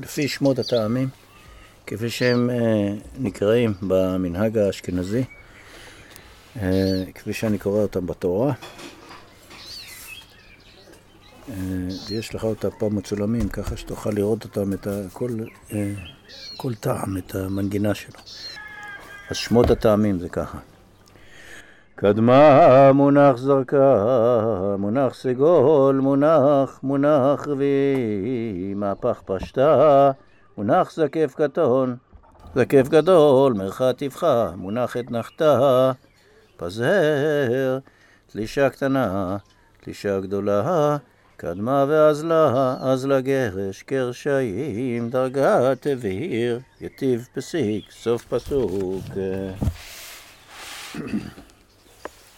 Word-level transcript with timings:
לפי 0.00 0.28
שמות 0.28 0.58
הטעמים, 0.58 1.08
כפי 1.86 2.10
שהם 2.10 2.50
אה, 2.50 2.94
נקראים 3.18 3.74
במנהג 3.82 4.58
האשכנזי, 4.58 5.24
אה, 6.62 7.02
כפי 7.14 7.32
שאני 7.32 7.58
קורא 7.58 7.82
אותם 7.82 8.06
בתורה. 8.06 8.52
אה, 11.48 11.54
יש 12.10 12.34
לך 12.34 12.44
אותה 12.44 12.70
פה 12.70 12.88
מצולמים, 12.92 13.48
ככה 13.48 13.76
שתוכל 13.76 14.10
לראות 14.10 14.44
אותם, 14.44 14.72
את 14.72 14.86
כל, 15.12 15.30
כל 16.56 16.74
טעם, 16.74 17.16
את 17.16 17.34
המנגינה 17.34 17.94
שלו. 17.94 18.20
אז 19.30 19.36
שמות 19.36 19.70
הטעמים 19.70 20.18
זה 20.18 20.28
ככה. 20.28 20.58
קדמה 21.94 22.92
מונח 22.92 23.36
זרקה, 23.36 24.76
מונח 25.04 25.14
סגול, 25.14 25.96
מונח, 26.00 26.80
מונח 26.82 27.48
רביעי, 27.48 28.74
מהפך 28.76 29.22
פשטה, 29.24 30.10
מונח 30.58 30.92
זקף 30.92 31.34
קטון, 31.36 31.96
זקף 32.54 32.88
גדול, 32.88 33.52
מרחה 33.52 33.92
טבחה, 33.92 34.50
מונח 34.56 34.96
את 34.96 35.10
נחתה, 35.10 35.92
פזר, 36.56 37.78
תלישה 38.26 38.70
קטנה, 38.70 39.36
תלישה 39.80 40.20
גדולה, 40.20 40.96
קדמה 41.36 41.84
ואזלה, 41.88 42.76
אזלה 42.80 43.20
גרש, 43.20 43.82
קרשיים, 43.82 45.10
דרגה 45.10 45.74
תבהיר, 45.80 46.60
יטיב 46.80 47.28
פסיק, 47.34 47.90
סוף 47.90 48.24
פסוק. 48.24 49.04